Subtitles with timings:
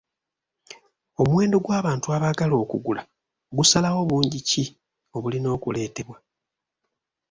[1.21, 3.01] Omuwendo gw'abantu abaagala okugula
[3.57, 4.63] gusalawo bungi ki
[5.15, 6.17] obulina okuleetebwa.